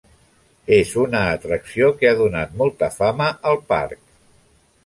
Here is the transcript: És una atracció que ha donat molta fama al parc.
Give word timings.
És 0.77 0.93
una 1.01 1.21
atracció 1.33 1.91
que 1.99 2.11
ha 2.13 2.15
donat 2.23 2.57
molta 2.63 2.93
fama 2.97 3.29
al 3.51 3.63
parc. 3.75 4.05